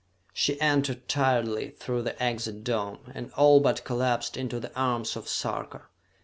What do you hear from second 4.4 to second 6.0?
the arms of Sarka.